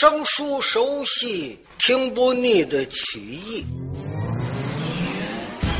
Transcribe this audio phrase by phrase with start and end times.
[0.00, 3.66] 生疏熟悉、听不腻的曲艺。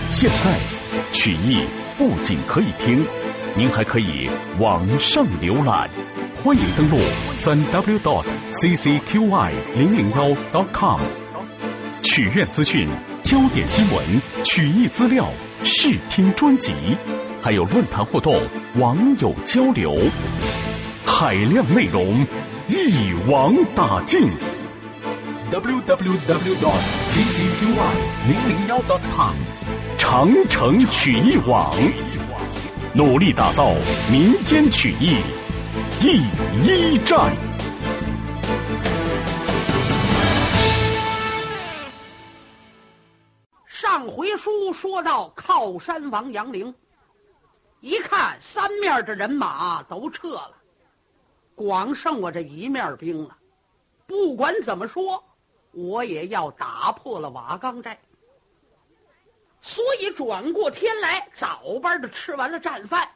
[0.08, 0.58] 现在，
[1.12, 1.62] 曲艺
[1.96, 3.06] 不仅可以听，
[3.54, 4.28] 您还可以
[4.58, 5.88] 网上浏览。
[6.34, 6.98] 欢迎登录
[7.32, 11.00] 三 w dot ccqy 零零幺 dot com。
[12.02, 12.88] 曲苑资讯、
[13.22, 14.04] 焦点新闻、
[14.42, 15.30] 曲艺资料、
[15.62, 16.72] 视听专辑，
[17.40, 18.42] 还有论坛互动、
[18.78, 19.96] 网友交流，
[21.06, 22.26] 海量内容
[22.68, 24.28] 一网打尽。
[25.50, 27.64] www dot ccqy
[28.26, 29.34] 零零幺 dot com。
[29.96, 31.74] 长城曲艺网，
[32.92, 33.72] 努力打造
[34.10, 35.16] 民间曲艺
[35.98, 36.20] 第
[36.62, 37.34] 一站。
[43.66, 46.74] 上回书说到靠山王杨凌，
[47.80, 50.50] 一看三面的人马都撤了，
[51.58, 53.36] 光剩我这一面兵了。
[54.06, 55.22] 不管怎么说，
[55.72, 58.00] 我也要打破了瓦岗寨。
[59.60, 63.10] 所以转过天来，早班的吃完了战饭，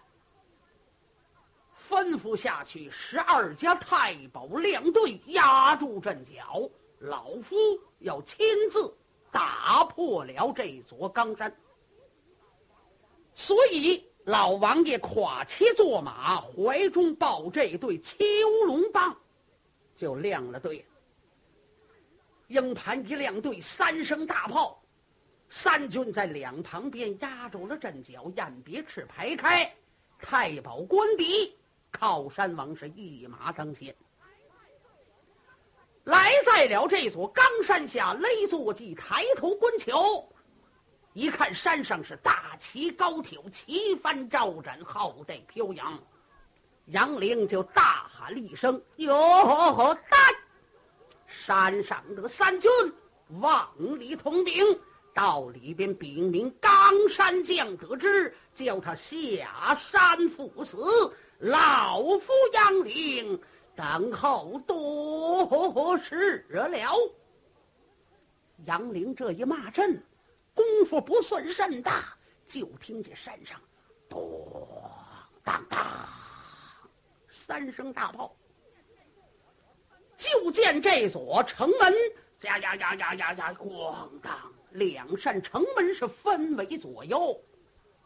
[1.88, 6.68] 吩咐下去十二家太保亮队压住阵脚，
[6.98, 7.54] 老夫
[8.00, 8.92] 要亲自
[9.30, 11.56] 打破了这座冈山。
[13.34, 18.16] 所以老王爷跨骑坐马，怀中抱这对秋
[18.66, 19.16] 龙棒，
[19.96, 20.84] 就亮了队。
[22.46, 24.80] 营盘一亮队，三声大炮。
[25.48, 29.74] 三军在两旁边压住了阵脚，雁别翅排开，
[30.18, 31.56] 太保官邸，
[31.90, 33.94] 靠山王是一马当先。
[36.04, 40.26] 来在了这座冈山下，勒坐骑抬头观瞧，
[41.14, 45.98] 一看山上是大旗高挑，旗帆招展，浩带飘扬。
[46.86, 50.16] 杨凌就大喊了一声：“哟呵，大！”
[51.28, 52.70] 山上的三军
[53.40, 53.68] 往
[53.98, 54.64] 里通禀。
[55.14, 56.72] 到里边禀明冈
[57.10, 60.78] 山将得知，叫他下山赴死。
[61.38, 63.38] 老夫杨凌
[63.76, 66.70] 等候多时了。
[68.64, 70.02] 杨凌这一骂阵，
[70.54, 73.60] 功夫不算甚大，就听见山上
[74.08, 74.48] 咚
[75.42, 76.08] 当当
[77.26, 78.34] 三声大炮，
[80.16, 81.94] 就见这座城门
[82.42, 84.52] 呀呀呀呀呀呀咣当。
[84.72, 87.38] 两扇城门是分为左右，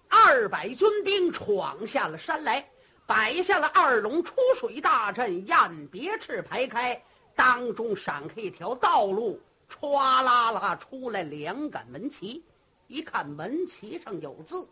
[0.09, 2.69] 二百军兵闯下了山来，
[3.07, 7.01] 摆下了二龙出水大阵，雁别翅排开，
[7.37, 12.44] 当中闪开一条道路，唰啦啦出来两杆门旗，
[12.87, 14.66] 一看门旗上有字，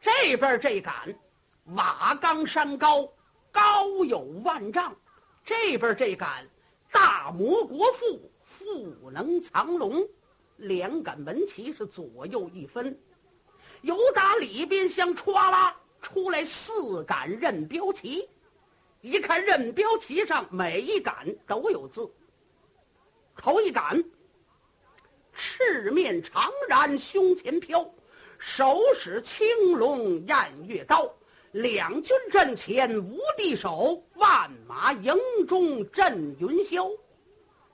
[0.00, 0.92] 这边这杆
[1.74, 3.08] 瓦岗山高，
[3.50, 4.92] 高有万丈；
[5.44, 6.46] 这边这杆
[6.92, 10.06] 大魔国父，富能藏龙。
[10.58, 12.96] 两杆门旗是左右一分，
[13.82, 18.28] 由打里边厢歘啦出来四杆刃标旗，
[19.00, 22.08] 一看刃标旗上每一杆都有字。
[23.44, 24.02] 头一杆，
[25.34, 27.86] 赤面长髯胸前飘，
[28.38, 29.46] 手使青
[29.76, 31.14] 龙偃月刀，
[31.52, 35.14] 两军阵前无敌手，万马营
[35.46, 36.90] 中震云霄。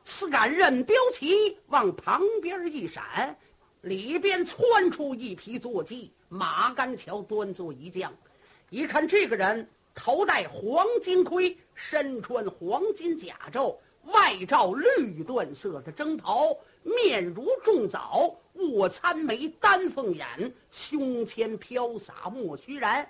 [0.02, 3.38] 四杆刃标旗往旁边一闪，
[3.82, 8.12] 里边窜出一匹坐骑，马鞍桥端坐一将。
[8.70, 23.08] 一看这个人头戴黄金盔，身穿黄金甲胄，外罩绿缎色的征袍，面如重枣，卧参眉，丹凤眼，胸前飘洒莫须然，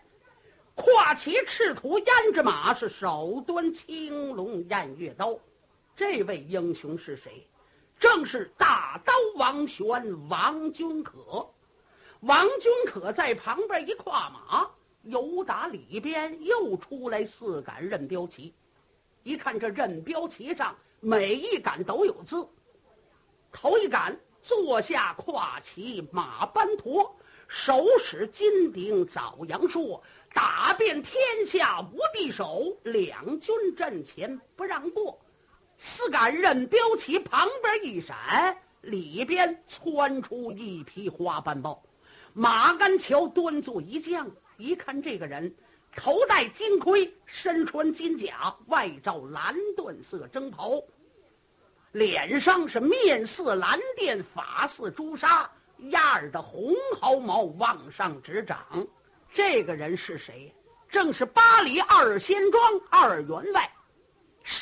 [0.74, 5.38] 跨骑赤兔胭脂马，是手端青龙偃月刀。
[5.94, 7.46] 这位英雄是谁？
[7.98, 9.86] 正是大刀王玄
[10.28, 11.48] 王君可。
[12.20, 14.70] 王君可在旁边一跨马，
[15.04, 18.52] 由打里边又出来四杆任标旗。
[19.22, 22.46] 一看这任标旗上每一杆都有字。
[23.52, 27.14] 头一杆坐下跨骑马班驼，
[27.48, 30.00] 手使金鼎枣阳槊
[30.32, 31.14] ：“打遍天
[31.44, 35.18] 下无敌手，两军阵前不让过。”
[35.76, 41.82] 四杆任标旗旁边一闪，里边窜出一匹花斑豹，
[42.32, 44.30] 马鞍桥端坐一将。
[44.58, 45.54] 一看这个人，
[45.96, 50.82] 头戴金盔，身穿金甲，外罩蓝缎色征袍，
[51.92, 55.50] 脸上是面似蓝靛，发似朱砂，
[55.90, 58.86] 压儿的红毫毛往上直长。
[59.32, 60.54] 这个人是谁？
[60.88, 63.70] 正是巴黎二仙庄二员外。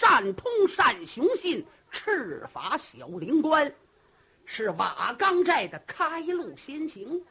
[0.01, 3.73] 单通单雄信，赤发小灵官，
[4.45, 7.25] 是瓦岗寨的开路先行。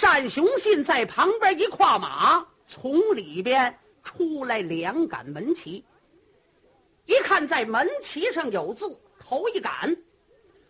[0.00, 5.82] 单雄信在旁边一跨马，从里边出来两杆门旗。
[7.06, 9.96] 一看在门旗上有字，头一杆，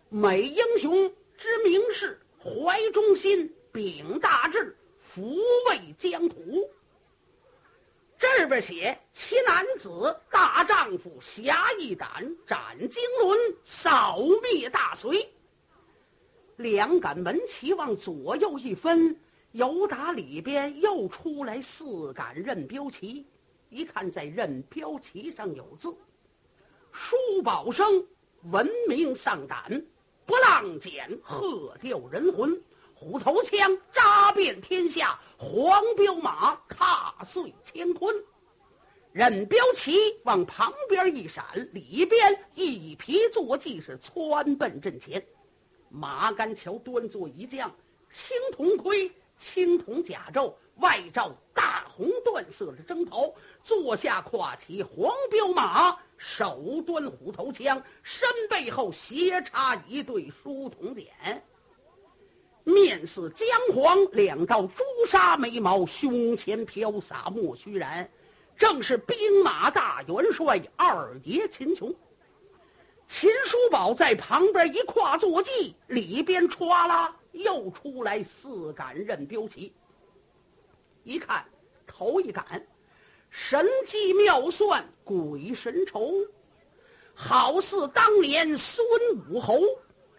[0.09, 5.37] 美英雄之名士，怀忠心，秉大志，抚
[5.69, 6.71] 慰疆土。
[8.17, 15.29] 这边写其男子大丈夫，侠义胆，斩经纶，扫灭大隋。
[16.57, 19.17] 两杆门旗往左右一分，
[19.53, 23.27] 由打里边又出来四杆任标旗，
[23.71, 25.97] 一看在任标旗上有字。
[26.93, 28.07] 书宝生，
[28.51, 29.85] 闻名丧胆，
[30.27, 32.61] 不浪剑喝掉人魂。
[32.95, 38.15] 虎头枪扎遍天下，黄骠马踏碎乾坤。
[39.13, 45.25] 任标旗往旁边一闪，里边一匹坐骑是窜奔阵前。
[45.89, 47.75] 马干桥端坐一将，
[48.11, 49.11] 青铜盔，
[49.59, 53.29] 青铜甲胄，外罩大红缎色的征袍，
[53.61, 55.97] 坐下跨骑黄骠马。
[56.17, 61.09] 手端虎头枪，身背后斜插一对书筒锏，
[62.63, 68.07] 面似姜黄，两道朱砂眉毛，胸前飘洒墨须髯，
[68.57, 71.93] 正是兵马大元帅二爷秦琼。
[73.09, 79.73] 秦叔宝在旁边一跨坐骑，里边歘啦又出来四杆任标旗。
[81.05, 81.45] 一看，
[81.87, 82.45] 头一杆。
[83.31, 86.13] 神机妙算，鬼神愁，
[87.15, 88.87] 好似当年孙
[89.31, 89.61] 武侯，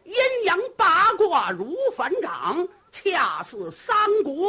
[0.04, 4.48] 阴阳八卦如反掌，恰似三国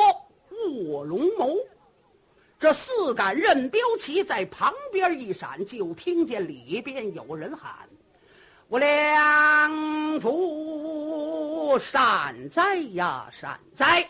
[0.89, 1.57] 卧龙谋。
[2.59, 7.89] 这四杆任标旗在旁边一闪，就听见里边有人喊
[8.69, 11.10] ：“我梁父
[11.79, 14.09] 善哉呀，善哉！”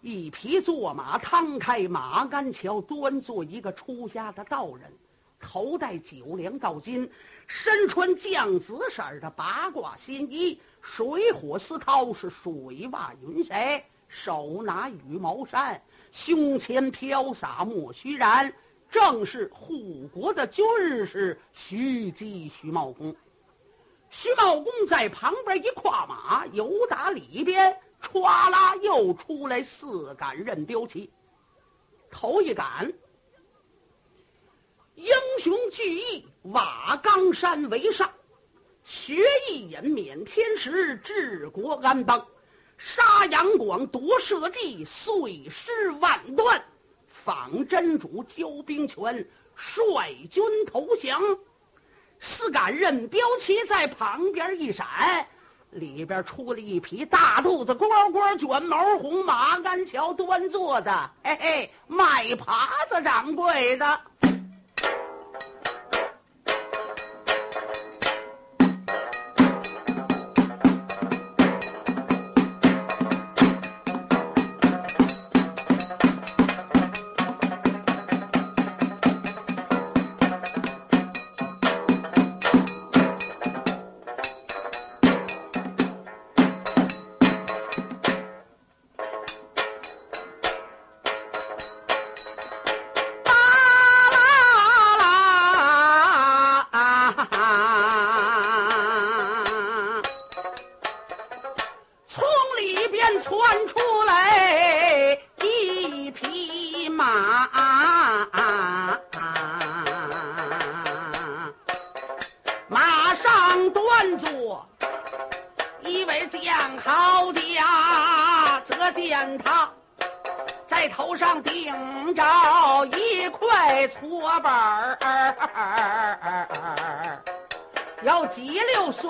[0.00, 4.92] 一匹坐马趟开马鞍桥，端坐一个出家的道人，
[5.40, 7.08] 头戴九梁道巾，
[7.48, 18.52] 身穿绛紫色的八卦新衣，水火似涛是水袜云鞋，手拿羽毛扇，胸前飘洒墨须髯，
[18.88, 20.64] 正是护国的军
[21.04, 23.14] 士徐姬徐茂公。
[24.10, 27.76] 徐茂公在旁边一跨马，由打里边。
[28.00, 31.10] 歘啦，又出来四杆任标旗。
[32.10, 32.90] 头一杆，
[34.94, 38.08] 英雄聚义瓦岗山为上，
[38.84, 42.24] 学艺引免天时，治国安邦，
[42.76, 46.64] 杀杨广夺社稷，碎尸万段，
[47.08, 51.20] 仿真主交兵权，率军投降。
[52.20, 54.86] 四杆刃标旗在旁边一闪。
[55.70, 64.00] 里边出了一匹大肚子、蝈蝈卷毛红马鞍桥端坐的，嘿嘿，卖耙子掌柜的。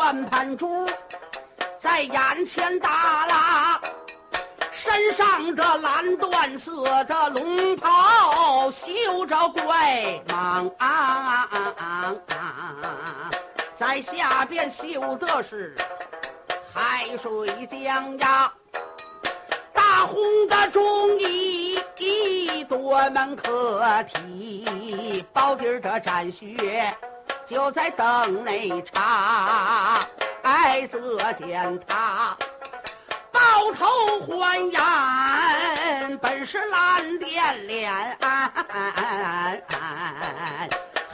[0.09, 0.89] 算盘珠
[1.77, 3.79] 在眼前打拉，
[4.73, 10.73] 身上的蓝缎色的龙袍绣着怪蟒，
[13.77, 15.77] 在下边绣的是
[16.73, 18.51] 海水江呀，
[19.75, 21.79] 大红的中衣
[22.67, 26.97] 多门可提，包底儿的沾血。
[27.49, 30.01] 就在灯内插，
[30.43, 32.37] 哎，则见他
[33.33, 37.91] 抱头还眼，本是蓝点脸，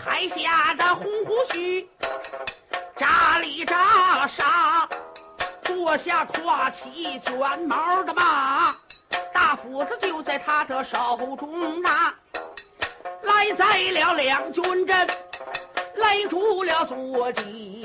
[0.04, 1.88] 还下的红胡须，
[2.96, 4.88] 扎里扎沙，
[5.62, 8.74] 坐下跨起卷毛的马，
[9.32, 12.12] 大斧子就在他的手中拿，
[13.22, 15.08] 来在了两军阵，
[16.04, 17.80] 勒住了坐骑，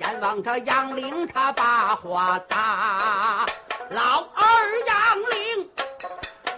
[0.00, 3.46] 眼望着杨凌他把话打，
[3.90, 4.44] 老二
[4.86, 5.70] 杨凌。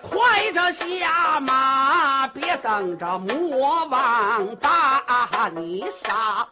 [0.02, 6.48] 快着下马，别等着魔王把你杀！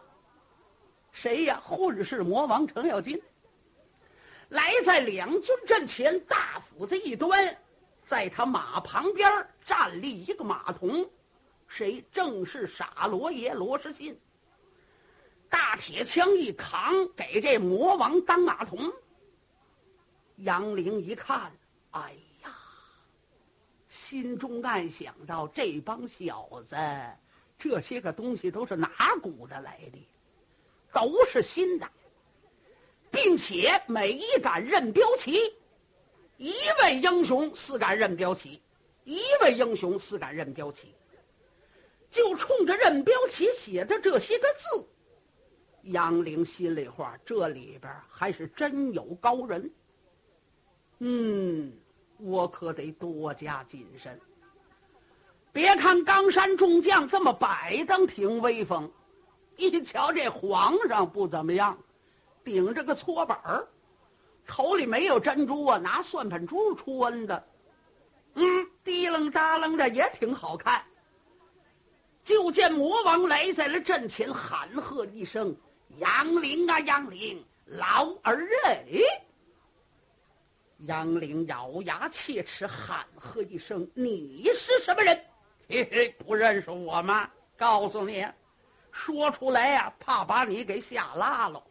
[1.11, 1.59] 谁呀？
[1.63, 3.19] 混世魔王程咬金。
[4.49, 7.57] 来在两军阵前，大斧子一端，
[8.03, 9.29] 在他马旁边
[9.65, 11.03] 站立一个马童，
[11.67, 12.05] 谁？
[12.11, 14.17] 正是傻罗爷罗士信。
[15.55, 18.91] 大铁枪一扛，给这魔王当马童。
[20.39, 21.49] 杨凌一看，
[21.91, 22.53] 哎呀。
[23.87, 26.75] 心中暗想到：这帮小子，
[27.57, 28.89] 这些个东西都是哪
[29.21, 30.09] 鼓的来的？
[30.91, 31.89] 都是新的，
[33.09, 35.53] 并且每一杆认标旗，
[36.35, 38.61] 一位英雄四杆认标旗，
[39.05, 40.93] 一位英雄四杆认标旗。
[42.09, 44.85] 就冲着认标旗写的这些个字，
[45.85, 49.71] 杨凌心里话：这里边还是真有高人。
[50.99, 51.73] 嗯。
[52.17, 54.17] 我可得多加谨慎。
[55.51, 58.89] 别看冈山众将这么摆登挺威风，
[59.57, 61.77] 一瞧这皇上不怎么样，
[62.41, 63.67] 顶着个搓板儿，
[64.47, 67.47] 头里没有珍珠啊，拿算盘珠穿的，
[68.35, 70.81] 嗯，滴楞哒楞的也挺好看。
[72.23, 75.53] 就见魔王来在了阵前，喊喝一声
[75.97, 78.83] ：“杨凌啊，杨凌，老儿哎！”
[80.87, 85.25] 杨凌咬牙切齿，喊喝一声：“你是什么人？
[85.67, 87.29] 嘿嘿，不认识我吗？
[87.57, 88.25] 告诉你，
[88.91, 91.63] 说出来呀，怕把你给吓拉了。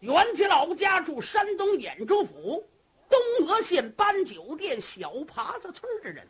[0.00, 2.66] 原籍老家住山东兖州府
[3.08, 6.26] 东阿县搬酒店小耙子村的人，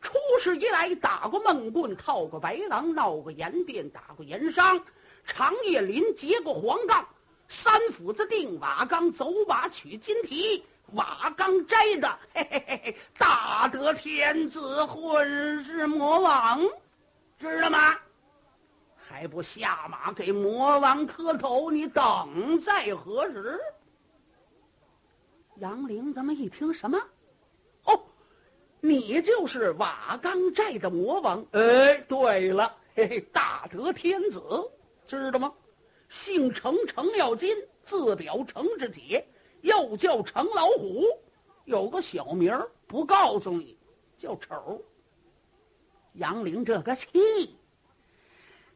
[0.00, 4.84] 出世以来打过闷棍，套过白狼，闹过盐店，打过盐商，
[5.28, 7.06] 长叶林结过黄杠，
[7.48, 16.58] 三斧子定瓦岗，走马取金蹄。”瓦岗摘的，嘿嘿嘿嘿，大得天子混世魔王，
[17.38, 17.94] 知道吗？
[18.96, 21.70] 还不下马给魔王磕头？
[21.70, 23.60] 你等在何时？
[25.56, 26.98] 杨凌这么一听，什么？
[27.84, 28.00] 哦，
[28.80, 31.44] 你就是瓦岗寨的魔王？
[31.52, 34.40] 哎，对了，嘿嘿，大德天子，
[35.16, 35.52] 知道吗？
[36.08, 39.26] 姓程，程咬金，字表，程志杰。
[39.62, 41.04] 又叫程老虎，
[41.64, 43.76] 有个小名儿不告诉你，
[44.16, 44.80] 叫丑。
[46.12, 47.58] 杨凌这个气，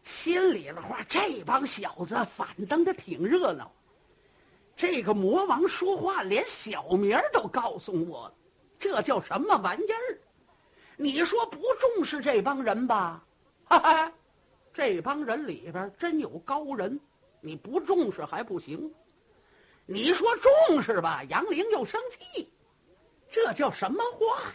[0.02, 3.70] 心里的话，这帮小子反登的挺热闹。
[4.74, 8.32] 这个魔王说话连小名都告诉我，
[8.78, 10.18] 这叫什么玩意儿？
[10.96, 13.24] 你说不重视这帮人吧？
[13.64, 14.12] 哈哈，
[14.72, 16.98] 这帮人里边真有高人，
[17.40, 18.92] 你不重视还不行。
[19.84, 22.50] 你说重视吧，杨凌又生气，
[23.30, 24.52] 这叫什么话？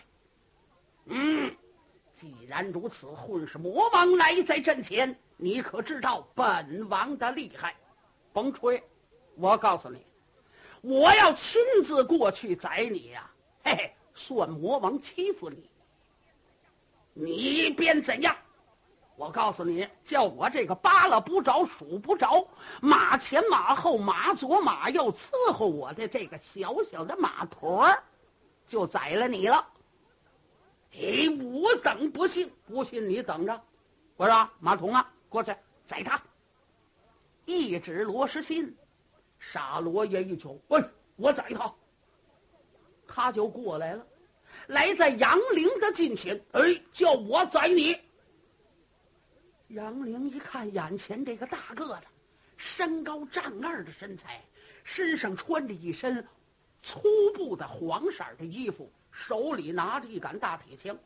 [1.05, 1.55] 嗯，
[2.13, 7.75] 既然如此，混世魔王来在阵前，你可知道本王的厉害？
[8.33, 8.81] 甭吹，
[9.35, 10.05] 我告诉你，
[10.81, 13.29] 我要亲自过去宰你呀！
[13.63, 15.69] 嘿嘿，算魔王欺负你，
[17.13, 18.35] 你便怎样？
[19.17, 22.47] 我告诉你，叫我这个扒拉不着、数不着，
[22.79, 28.03] 马前马后、马左马右伺候我的这个小小的马坨儿，
[28.67, 29.67] 就宰了你了。
[30.93, 33.59] 哎，我等不信，不信你等着。
[34.17, 35.51] 我说马童啊，过去
[35.83, 36.21] 宰他。
[37.45, 38.77] 一指罗时信，
[39.39, 40.79] 傻罗爷一瞅，喂，
[41.15, 41.73] 我宰他。
[43.07, 44.05] 他就过来了，
[44.67, 47.99] 来在杨凌的近前，哎，叫我宰你。
[49.69, 52.07] 杨凌一看眼前这个大个子，
[52.55, 54.41] 身高丈二的身材，
[54.83, 56.25] 身上穿着一身
[56.81, 57.01] 粗
[57.33, 60.97] 布的黄色的衣服，手里拿着一杆大铁枪。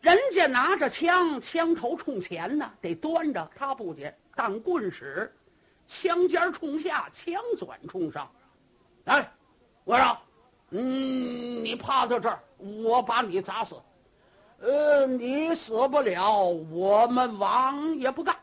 [0.00, 5.32] 人家拿着枪，枪头冲前呢，得端着；他不接，当棍使，
[5.86, 8.28] 枪尖冲下，枪转冲上。
[9.04, 9.32] 来，
[9.84, 10.18] 我说，
[10.70, 13.80] 嗯，你趴在这儿，我把你砸死。
[14.60, 18.34] 呃，你死不了，我们王也不干。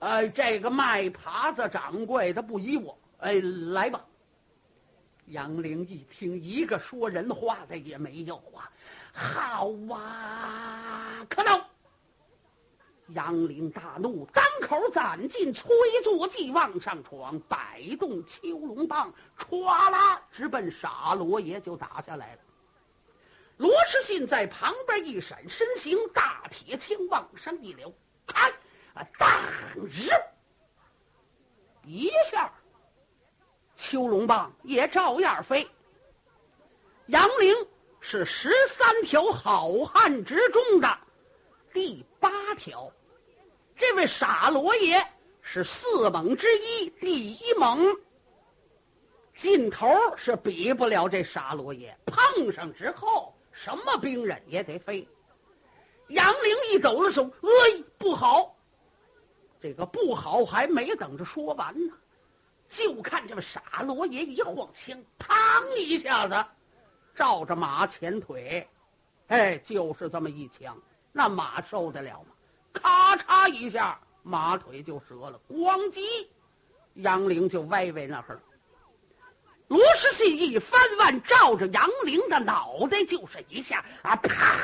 [0.00, 2.98] 哎，这个卖耙子掌柜的不依我。
[3.18, 3.40] 哎，
[3.72, 4.04] 来吧。
[5.26, 8.68] 杨凌一听，一个说人话的也没有啊。
[9.12, 11.60] 好啊，可恼。
[13.08, 15.70] 杨凌大怒，当口攒劲，催
[16.02, 22.40] 坐骑往上闯，摆动秋龙棒，歘啦，直奔傻罗爷就打下来了。
[23.60, 27.92] 罗士信在旁边一闪身形，大铁枪往上一撩，
[28.26, 28.48] 啪
[28.94, 29.28] 啊，当
[29.76, 30.08] 日
[31.84, 32.50] 一下，
[33.76, 35.68] 秋龙棒也照样飞。
[37.08, 37.54] 杨凌
[38.00, 40.98] 是十三条好汉之中的
[41.70, 42.90] 第八条。
[43.76, 45.06] 这位傻罗爷
[45.42, 47.94] 是四猛之一，第一猛。
[49.34, 49.86] 劲头
[50.16, 55.06] 是比不了这傻罗爷，碰上之后，什么兵刃也得飞。
[56.08, 58.56] 杨凌一抖了手，哎，不好！
[59.60, 61.92] 这个不好还没等着说完呢，
[62.70, 66.42] 就看这么傻罗爷一晃枪，嘡一下子，
[67.14, 68.66] 照着马前腿，
[69.26, 70.74] 哎，就是这么一枪，
[71.12, 72.34] 那马受得了吗？
[72.72, 76.26] 咔嚓一下，马腿就折了，咣叽，
[76.94, 78.40] 杨凌就歪歪那儿。
[79.70, 84.56] 罗士信一翻腕，照着杨凌的脑袋就是一下，啊啪！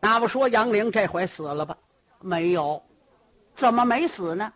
[0.00, 1.78] 那不说杨凌这回死了吧？
[2.18, 2.84] 没有，
[3.54, 4.52] 怎么没死呢？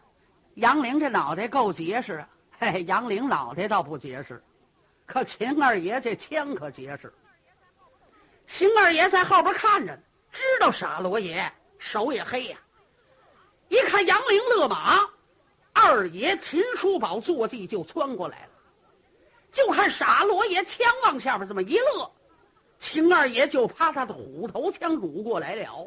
[0.54, 2.28] 杨凌这脑袋够结实啊！
[2.58, 4.42] 嘿，杨凌脑袋倒不结实，
[5.06, 7.14] 可秦二爷这枪可结实。
[8.44, 11.48] 秦二爷在后边看着呢，知道傻罗爷
[11.78, 12.58] 手也黑呀。
[13.68, 14.98] 一看杨凌勒马，
[15.80, 18.50] 二爷秦叔宝坐骑就窜过来了。
[19.52, 22.11] 就看傻罗爷枪往下边这么一勒，
[22.78, 25.87] 秦二爷就怕他的虎头枪辱过来了，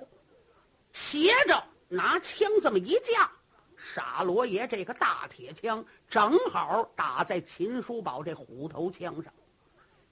[0.93, 3.29] 斜着拿枪这么一架，
[3.93, 9.31] 傻罗爷这个大铁枪正好打在秦叔宝这虎头枪上，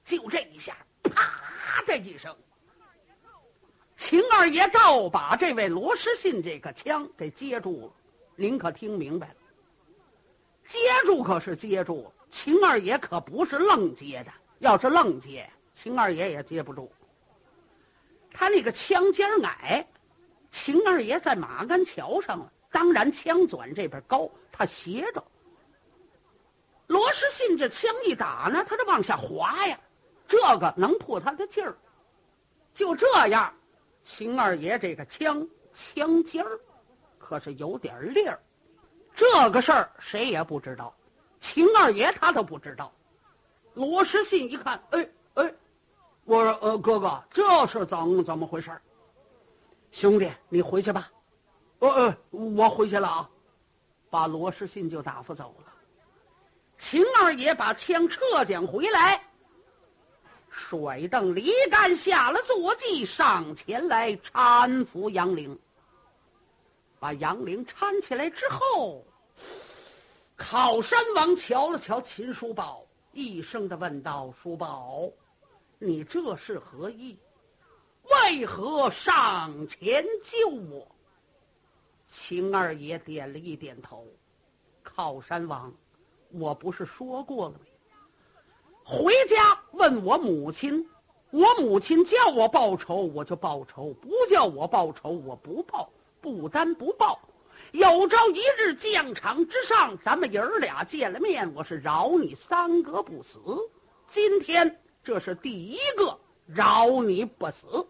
[0.04, 0.76] 就这一下。
[1.02, 2.36] 啪的一声，
[3.96, 7.94] 秦二爷倒把这位罗士信这个枪给接住了。
[8.36, 9.36] 您可听明白了？
[10.70, 14.32] 接住可是接住，秦二爷可不是愣接的。
[14.60, 16.92] 要是愣接，秦二爷也接不住。
[18.32, 19.84] 他那个枪尖矮，
[20.52, 25.24] 秦二爷在马鞍桥上了，当然枪转这边高，他斜着。
[26.86, 29.80] 罗士信这枪一打呢，他就往下滑呀。
[30.28, 31.76] 这个能破他的劲儿，
[32.76, 33.52] 就这样，
[34.04, 36.60] 秦二爷这个枪枪尖儿
[37.18, 38.40] 可是有点裂儿。
[39.20, 40.96] 这个事儿谁也不知道，
[41.42, 42.90] 秦二爷他都不知道。
[43.74, 45.54] 罗士信一看，哎哎，
[46.24, 48.72] 我说呃哥哥，这是怎怎么回事
[49.92, 51.12] 兄弟，你回去吧。
[51.80, 53.30] 呃呃，我回去了啊，
[54.10, 55.74] 把罗士信就打发走了。
[56.78, 59.22] 秦二爷把枪撤将回来。
[60.50, 65.60] 甩蹬离杆，下了坐骑，上前来搀扶杨凌。
[67.00, 69.06] 把杨凌搀起来之后，
[70.40, 75.12] 靠山王瞧了瞧秦叔宝，一声的问道：“叔宝，
[75.78, 77.20] 你这是何意？
[78.04, 80.88] 为何上前救我？”
[82.08, 84.08] 秦二爷点了一点头
[84.82, 85.72] ：“靠山王，
[86.32, 87.60] 我不是说过了吗？”
[88.82, 90.90] 回家问我母亲，
[91.32, 95.92] 我母亲叫我报仇，我就报仇；不叫我报仇，我不报。
[96.22, 97.20] 不单不报，
[97.72, 103.40] 有朝一日疆场之上，咱们爷儿俩见了面，我是饶你三哥不死。
[104.08, 107.88] 今天这是第一个饶你不死。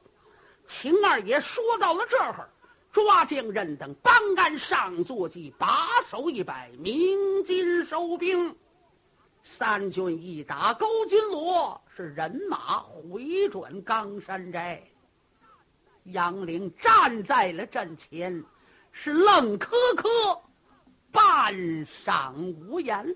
[0.65, 2.49] 秦二爷说到了这儿，
[2.91, 8.53] 抓将人等搬鞍上坐骑，把手一摆，鸣金收兵。
[9.41, 14.83] 三军一打勾金罗，是人马回转冈山寨。
[16.03, 18.43] 杨凌站在了阵前，
[18.91, 20.09] 是愣磕磕，
[21.11, 21.53] 半
[21.85, 23.15] 晌无言。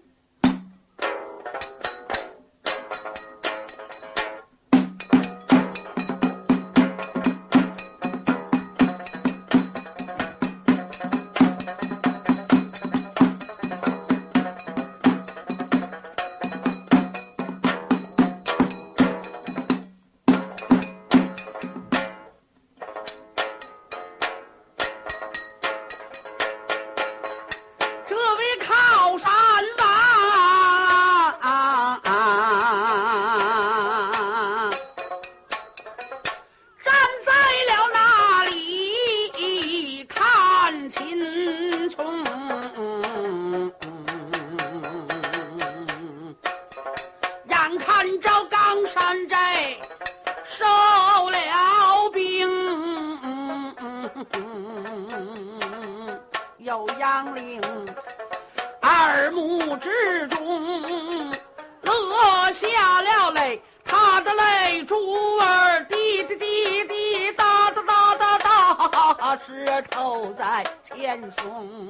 [66.63, 67.81] 滴滴答答
[68.15, 71.89] 答答答，石头在前胸，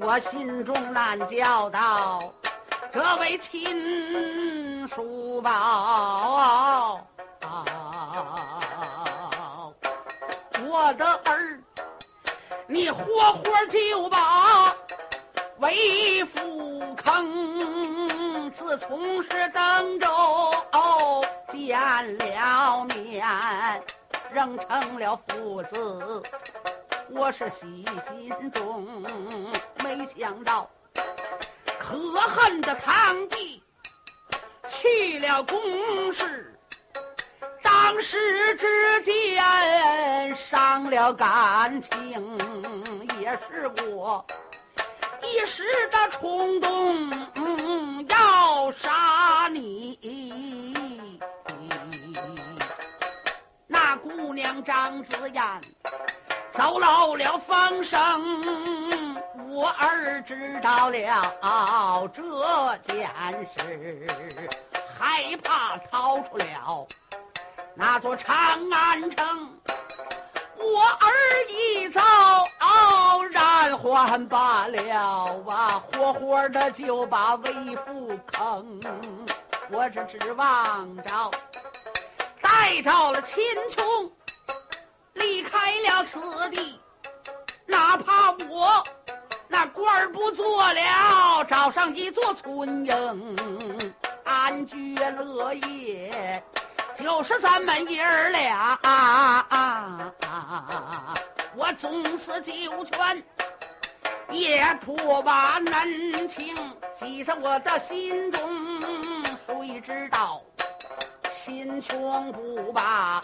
[0.00, 2.32] 我心中难叫道，
[2.92, 7.06] 这位亲叔宝。
[10.66, 11.60] 我的儿，
[12.66, 14.74] 你活活就把
[15.58, 18.50] 为父坑。
[18.50, 20.08] 自从是登州
[21.48, 23.24] 见了面，
[24.30, 26.22] 仍成了父子，
[27.10, 28.86] 我是喜心中，
[29.82, 30.68] 没想到
[31.78, 33.62] 可恨的堂弟
[34.66, 36.54] 去了公事。
[37.62, 42.38] 当时之间伤了感情，
[43.18, 44.24] 也是我
[45.22, 47.10] 一时的冲动，
[48.08, 51.17] 要杀你。
[53.96, 55.42] 姑娘张子燕
[56.50, 58.00] 走漏了风声，
[59.50, 60.98] 我儿知道了
[62.82, 63.08] 这件
[63.56, 64.48] 事，
[64.98, 66.86] 害怕逃出了。
[67.74, 68.34] 那座长
[68.70, 69.48] 安城，
[70.56, 71.08] 我儿
[71.48, 72.02] 一遭
[73.30, 77.52] 然还罢了啊，活活的就把为
[77.86, 78.80] 父坑。
[79.70, 81.30] 我只指望着
[82.58, 84.12] 带到了秦琼
[85.12, 86.18] 离开了此
[86.50, 86.80] 地，
[87.66, 88.82] 哪怕我
[89.46, 93.36] 那官儿不做了，找上一座村营，
[94.24, 96.42] 安居乐业。
[96.96, 98.76] 就是咱们爷儿俩，
[101.54, 103.22] 我总是九泉，
[104.30, 106.56] 也不把恩情
[106.92, 108.40] 记在我的心中。
[109.46, 110.42] 谁知道
[111.48, 113.22] 秦琼不把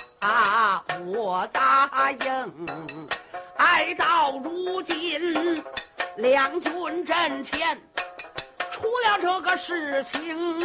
[1.05, 2.67] 我答应，
[3.59, 5.63] 爱到如今
[6.17, 7.79] 两军阵前
[8.71, 10.59] 出了这个事情。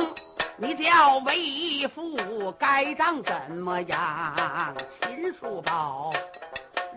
[0.55, 4.73] 你叫为父该当怎么样？
[4.87, 6.13] 秦叔宝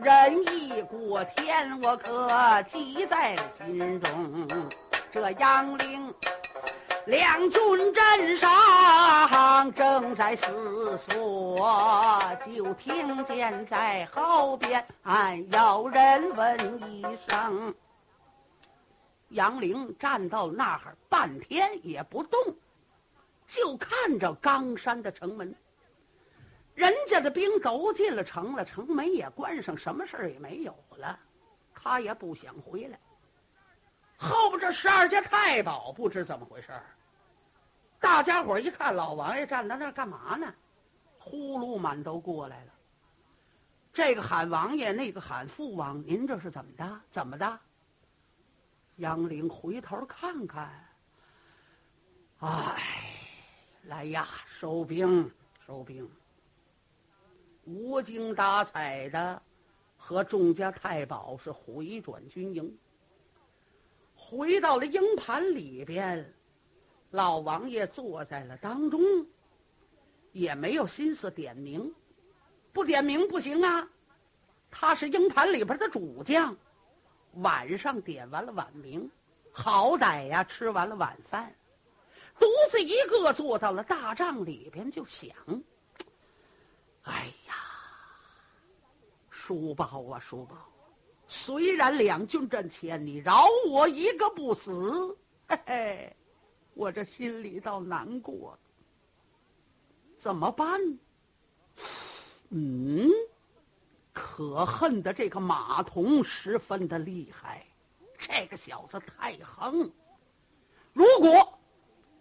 [0.01, 4.69] 仁义过天，我可记在心中。
[5.11, 6.15] 这杨凌
[7.07, 7.61] 两军
[7.93, 14.87] 阵上正在思索，就听见在后边
[15.51, 17.75] 有人问一声
[19.31, 22.41] ：“杨凌站到那儿半天也不动。”
[23.49, 25.53] 就看着冈山的城门，
[26.75, 31.19] 人家的兵都进了城了，城门也关上，什么事儿也没有了，
[31.75, 32.99] 他也不想回来。
[34.23, 36.85] 后边这十二家太保不知怎么回事儿，
[37.99, 40.55] 大家伙一看老王爷站在那儿干嘛呢？
[41.19, 42.73] 呼噜满都过来了。
[43.93, 47.01] 这个喊王爷，那个喊父王，您这是怎么的？
[47.11, 47.59] 怎么的？
[48.97, 50.71] 杨凌回头看看，
[52.39, 52.81] 哎。
[53.87, 55.29] 来呀，收兵，
[55.67, 56.09] 收兵！
[57.65, 59.43] 无精打采的
[59.97, 62.79] 和众家太保是回转军营，
[64.33, 66.35] 回到了营盘里边，
[67.11, 69.03] 老王爷坐在了当中，
[70.33, 71.95] 也没有心思点名，
[72.73, 73.87] 不点名不行啊！
[74.71, 76.57] 他是营盘里边的主将，
[77.35, 79.11] 晚上点完了晚名，
[79.53, 81.55] 好歹呀，吃完了晚饭。
[82.39, 85.29] 独自一个坐到了大帐里边，就想：
[87.03, 87.55] 哎呀，
[89.29, 90.57] 叔宝啊，叔宝，
[91.35, 95.17] 虽然两军阵前，你饶我一个不死，
[95.49, 96.17] 嘿嘿，
[96.75, 98.59] 我这心里倒难过。
[100.19, 100.79] 怎么办？
[102.51, 103.09] 嗯，
[104.13, 107.67] 可恨的这个马童十分的厉害，
[108.19, 109.91] 这个小子太横。
[110.93, 111.59] 如果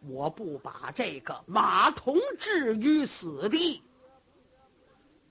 [0.07, 3.83] 我不把这个马童置于死地，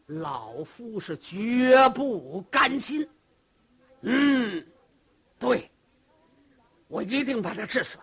[0.04, 3.08] 老夫是绝不甘心。
[4.02, 4.66] 嗯，
[5.38, 5.70] 对，
[6.88, 7.98] 我一定把他治死。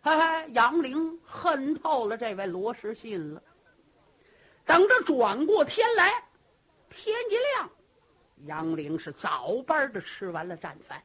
[0.00, 3.42] 哈哈，杨凌恨透了这位罗时信了。
[4.64, 6.22] 等着转过天来，
[6.88, 7.70] 天一亮，
[8.46, 11.02] 杨凌是早班的吃完了战饭，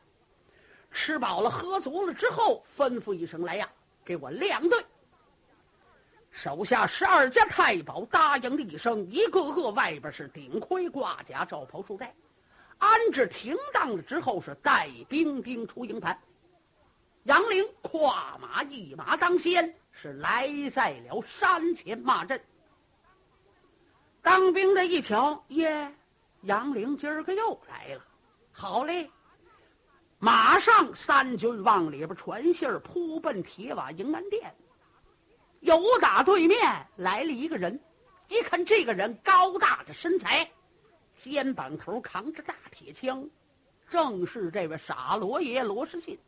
[0.92, 3.70] 吃饱了喝足了之后，吩咐一声：“来呀！”
[4.06, 4.86] 给我亮队！
[6.30, 12.14] 手下十二家太保答应了一声，一个个外边是顶盔挂甲、罩袍束带，
[12.84, 16.20] 安置停当了之后，是带兵丁出营盘。
[17.24, 22.38] 杨凌跨马一马当先，是来在了山前骂阵。
[24.22, 25.96] 当兵的一瞧，耶，
[26.42, 28.06] 杨凌今儿个又来了，
[28.52, 29.10] 好嘞！
[30.20, 34.54] 马上三军往里边传信儿，扑奔铁瓦营门殿。
[35.62, 37.80] 有打对面来了一个人，
[38.28, 40.52] 一看这个人高大的身材，
[41.16, 43.28] 肩膀头扛着大铁枪，
[43.90, 46.20] 正是这位傻罗爷罗士信。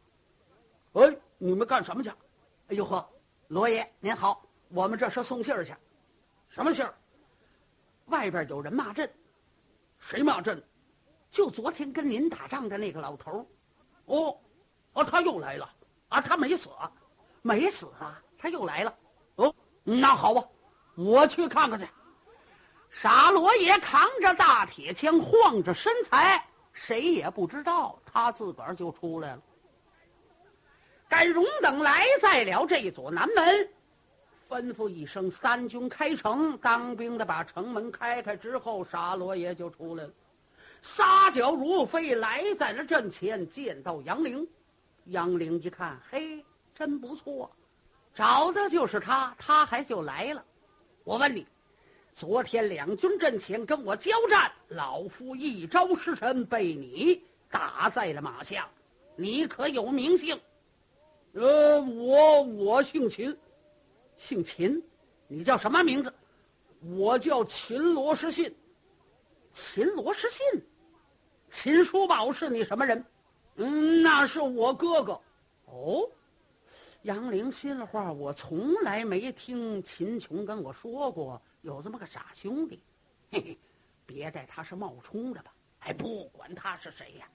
[0.93, 2.09] 哎，你们干什么去？
[2.67, 3.07] 哎呦呵，
[3.47, 5.75] 罗爷您好，我们这是送信儿去。
[6.49, 6.93] 什么信儿？
[8.05, 9.11] 外边有人骂阵。
[9.99, 10.63] 谁骂阵？
[11.29, 13.45] 就昨天跟您打仗的那个老头
[14.05, 14.39] 哦，
[14.93, 15.69] 哦，他又来了。
[16.07, 16.69] 啊，他没死，
[17.41, 18.97] 没死啊，他又来了。
[19.35, 20.47] 哦，那好吧，
[20.95, 21.85] 我去看看去。
[22.97, 29.41] 傻罗爷扛着大铁枪，晃着身材，谁也不知道，他自个儿就出来了。
[31.09, 33.69] 该荣等来在了这座南门，
[34.47, 40.09] 吩咐一声：“三军开城。”当兵的把城门开开之后，傻罗爷就出来了，
[40.81, 44.47] 撒脚如飞来在了阵前，见到杨凌。
[45.07, 47.51] 杨凌一看，嘿，真不错，
[48.13, 50.41] 找的就是他，他还就来了。
[51.03, 51.45] 我问你，
[52.15, 58.69] 昨天两军阵前跟我交战，老夫一招失神，被你打在了马下，
[59.17, 60.39] 你可有名姓？
[61.33, 63.37] 呃，我我姓秦，
[64.15, 64.81] 姓秦，
[65.27, 66.13] 你叫什么名字？
[66.95, 68.55] 我叫秦罗士信。
[69.51, 70.41] 秦罗士信，
[71.49, 73.03] 秦叔宝是你什么人？
[73.57, 75.19] 嗯，那是我哥哥。
[75.65, 76.09] 哦，
[77.01, 82.79] 杨凌心里话，我从来没听秦琼跟我说过有这么个傻兄弟。
[83.31, 83.57] 嘿嘿，
[84.05, 85.51] 别带他是冒充的吧？
[85.79, 87.27] 哎，不管他是谁呀。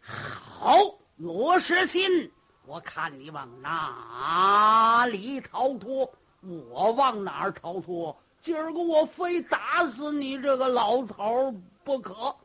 [0.00, 0.78] 好，
[1.16, 2.30] 罗士信。
[2.64, 6.08] 我看你往哪里逃脱，
[6.40, 8.16] 我往哪儿逃脱。
[8.40, 12.36] 今儿个我非打死你这个老头不可！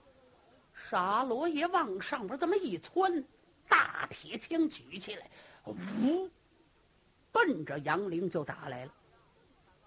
[0.89, 3.23] 傻罗爷往上边这么一窜，
[3.67, 5.30] 大铁枪举起来，
[5.65, 6.28] 呜，
[7.32, 8.91] 奔着杨凌就打来了。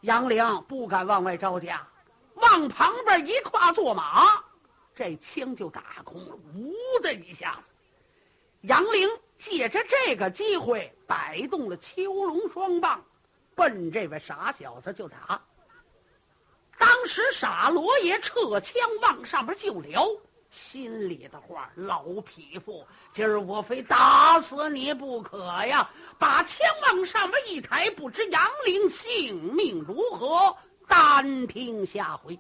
[0.02, 1.86] 杨凌不敢往外招架，
[2.34, 4.44] 往旁边一跨坐马，
[4.94, 7.70] 这枪就打空了，呜的一下子，
[8.62, 9.08] 杨凌。
[9.38, 13.04] 借着这个机会，摆动了秋龙双棒，
[13.54, 15.38] 奔这位傻小子就打。
[16.78, 20.08] 当时傻罗爷撤枪往上边就撩，
[20.56, 25.88] 心里的话：老匹夫，今儿我非打死你不可呀！
[26.18, 30.56] 把枪往上面一抬，不知杨凌性命如何？
[30.88, 32.38] 单听下回。